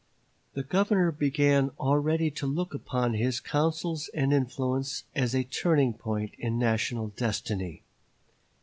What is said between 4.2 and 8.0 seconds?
influence as a turning point in national destiny.